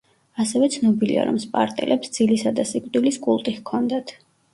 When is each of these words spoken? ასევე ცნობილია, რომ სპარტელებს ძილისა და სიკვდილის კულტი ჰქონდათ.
ასევე 0.43 0.67
ცნობილია, 0.75 1.25
რომ 1.27 1.37
სპარტელებს 1.43 2.11
ძილისა 2.15 2.53
და 2.61 2.65
სიკვდილის 2.71 3.21
კულტი 3.27 3.55
ჰქონდათ. 3.59 4.15